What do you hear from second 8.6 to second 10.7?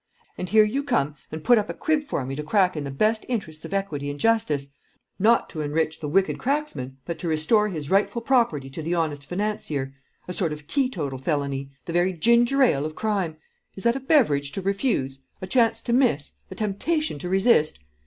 to the honest financier; a sort of